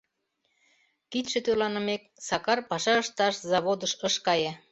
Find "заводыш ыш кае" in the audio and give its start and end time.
3.51-4.51